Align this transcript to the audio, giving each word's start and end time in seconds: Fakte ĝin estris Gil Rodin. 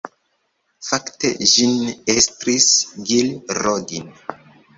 Fakte 0.87 1.29
ĝin 1.51 1.75
estris 2.15 2.67
Gil 3.11 3.31
Rodin. 3.61 4.11